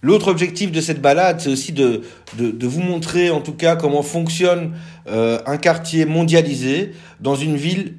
[0.00, 2.02] L'autre objectif de cette balade, c'est aussi de,
[2.38, 4.74] de, vous montrer en tout cas comment fonctionne
[5.08, 7.96] euh, un quartier mondialisé dans une ville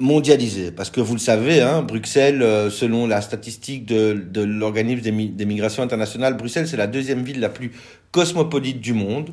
[0.00, 0.72] mondialisée.
[0.72, 5.44] Parce que vous le savez, hein, Bruxelles, euh, selon la statistique de, de l'organisme des,
[5.44, 7.72] migrations internationales, Bruxelles, c'est la deuxième ville la plus
[8.12, 9.30] cosmopolite du monde.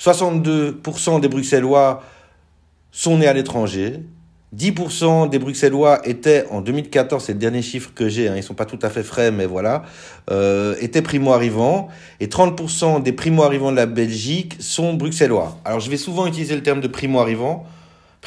[0.00, 2.02] 62% des Bruxellois
[2.90, 4.00] sont nés à l'étranger.
[4.56, 8.54] 10% des Bruxellois étaient, en 2014, c'est le dernier chiffre que j'ai, hein, ils sont
[8.54, 9.82] pas tout à fait frais, mais voilà,
[10.30, 11.88] euh, étaient primo-arrivants.
[12.20, 15.58] Et 30% des primo-arrivants de la Belgique sont bruxellois.
[15.66, 17.66] Alors je vais souvent utiliser le terme de primo-arrivant.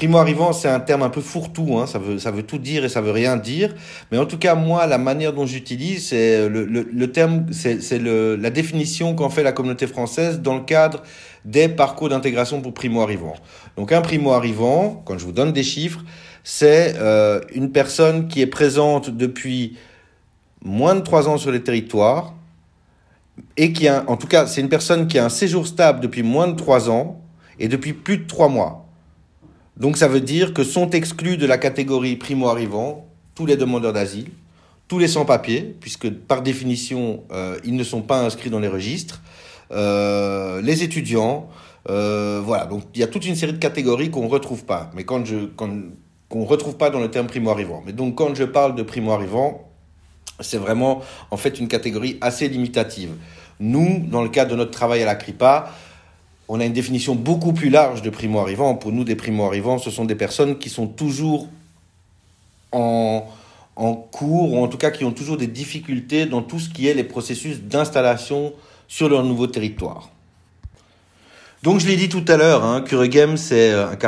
[0.02, 2.90] Primo-arrivant, c'est un terme un peu fourre-tout, hein, ça, veut, ça veut tout dire et
[2.90, 3.76] ça veut rien dire.
[4.12, 8.00] Mais en tout cas, moi, la manière dont j'utilise, c'est le, le, le terme, c'est
[8.02, 11.04] la définition qu'en fait la communauté française dans le cadre
[11.46, 13.36] des parcours d'intégration pour primo-arrivants.
[13.78, 16.04] Donc un primo-arrivant, quand je vous donne des chiffres,
[16.44, 19.78] c'est euh, une personne qui est présente depuis
[20.66, 22.34] moins de trois ans sur les territoires
[23.56, 26.24] et qui a, en tout cas, c'est une personne qui a un séjour stable depuis
[26.24, 27.22] moins de trois ans
[27.60, 28.88] et depuis plus de trois mois.
[29.78, 34.28] Donc ça veut dire que sont exclus de la catégorie primo-arrivants tous les demandeurs d'asile,
[34.88, 39.22] tous les sans-papiers, puisque par définition, euh, ils ne sont pas inscrits dans les registres,
[39.72, 41.48] euh, les étudiants.
[41.90, 44.92] Euh, voilà, donc il y a toute une série de catégories qu'on ne retrouve pas,
[44.94, 45.24] mais quand
[46.46, 47.82] retrouve pas dans le terme primo-arrivant.
[47.86, 49.70] Mais donc quand je parle de primo-arrivant,
[50.42, 53.12] c'est vraiment en fait une catégorie assez limitative.
[53.60, 55.72] Nous, dans le cadre de notre travail à la CRIPA,
[56.54, 58.76] on a une définition beaucoup plus large de primo-arrivants.
[58.76, 61.48] Pour nous, des primo-arrivants, ce sont des personnes qui sont toujours
[62.74, 63.26] en,
[64.12, 66.94] cours, ou en tout cas qui ont toujours des difficultés dans tout ce qui est
[66.94, 68.52] les processus d'installation
[68.90, 70.10] sur leur nouveau territoire.
[71.64, 72.84] Donc je l'ai dit tout à l'heure, hein,
[73.38, 74.00] c'est un quartier